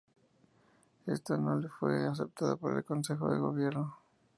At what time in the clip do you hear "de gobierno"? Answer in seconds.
3.31-3.97